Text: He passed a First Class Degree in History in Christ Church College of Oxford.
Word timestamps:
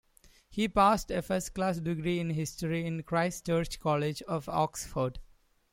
He 0.49 0.67
passed 0.67 1.11
a 1.11 1.21
First 1.21 1.53
Class 1.53 1.77
Degree 1.79 2.19
in 2.19 2.31
History 2.31 2.87
in 2.87 3.03
Christ 3.03 3.45
Church 3.45 3.79
College 3.79 4.23
of 4.23 4.49
Oxford. 4.49 5.19